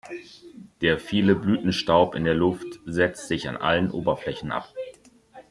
[0.81, 4.73] Der viele Blütenstaub in der Luft setzt sich an allem Oberflächen ab.